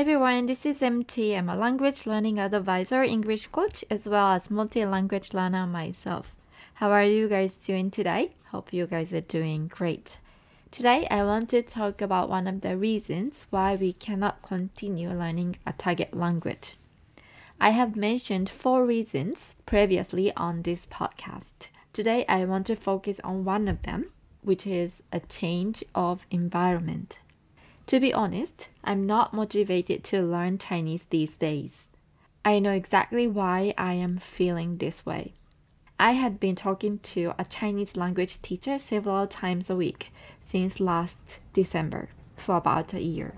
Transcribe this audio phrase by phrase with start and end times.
[0.00, 1.36] Hi everyone, this is MT.
[1.36, 6.34] I'm a language learning advisor, English coach, as well as multi-language learner myself.
[6.72, 8.30] How are you guys doing today?
[8.46, 10.18] Hope you guys are doing great.
[10.70, 15.56] Today, I want to talk about one of the reasons why we cannot continue learning
[15.66, 16.78] a target language.
[17.60, 21.68] I have mentioned four reasons previously on this podcast.
[21.92, 24.06] Today, I want to focus on one of them,
[24.40, 27.18] which is a change of environment.
[27.86, 31.88] To be honest, I'm not motivated to learn Chinese these days.
[32.44, 35.34] I know exactly why I am feeling this way.
[35.98, 41.40] I had been talking to a Chinese language teacher several times a week since last
[41.52, 43.34] December for about a year.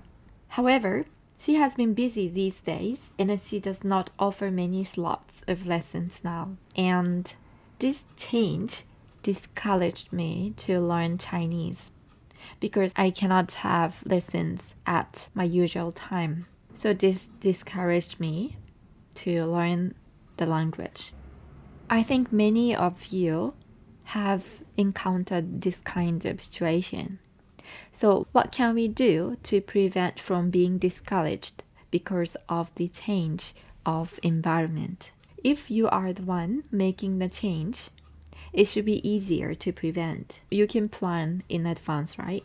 [0.49, 1.05] However,
[1.37, 6.21] she has been busy these days and she does not offer many slots of lessons
[6.23, 6.55] now.
[6.75, 7.33] And
[7.79, 8.83] this change
[9.23, 11.91] discouraged me to learn Chinese
[12.59, 16.45] because I cannot have lessons at my usual time.
[16.73, 18.57] So this discouraged me
[19.15, 19.95] to learn
[20.37, 21.13] the language.
[21.89, 23.53] I think many of you
[24.05, 27.19] have encountered this kind of situation.
[27.91, 33.53] So what can we do to prevent from being discouraged because of the change
[33.85, 35.11] of environment?
[35.43, 37.89] If you are the one making the change,
[38.53, 40.41] it should be easier to prevent.
[40.51, 42.43] You can plan in advance, right?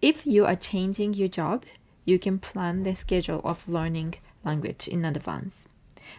[0.00, 1.64] If you are changing your job,
[2.04, 5.66] you can plan the schedule of learning language in advance.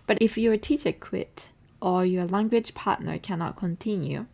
[0.06, 1.50] But if your teacher quit
[1.82, 4.26] or your language partner cannot continue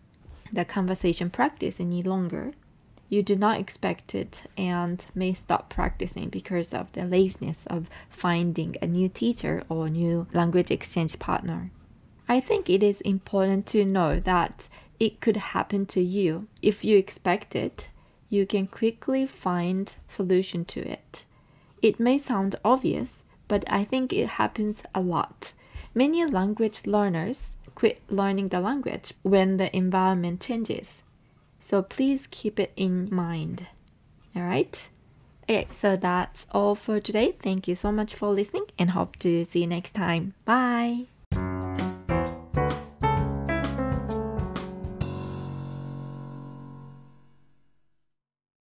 [0.51, 2.53] the conversation practice any longer,
[3.09, 8.75] you do not expect it and may stop practicing because of the laziness of finding
[8.81, 11.69] a new teacher or new language exchange partner.
[12.31, 14.69] I think it is important to know that
[15.01, 17.89] it could happen to you if you expect it.
[18.29, 21.25] You can quickly find solution to it.
[21.81, 25.51] It may sound obvious, but I think it happens a lot.
[25.93, 31.03] Many language learners quit learning the language when the environment changes.
[31.59, 33.67] So please keep it in mind.
[34.33, 34.87] All right?
[35.49, 37.35] Okay, so that's all for today.
[37.43, 40.33] Thank you so much for listening and hope to see you next time.
[40.45, 41.10] Bye.